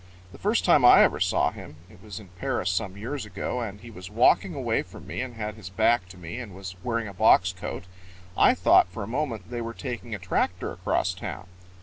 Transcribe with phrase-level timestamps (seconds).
[0.31, 3.79] The first time I ever saw him it was in Paris some years ago, and
[3.81, 7.07] he was walking away from me and had his back to me and was wearing
[7.07, 7.83] a box coat
[8.35, 11.45] I thought for a moment they were taking a tractor across town.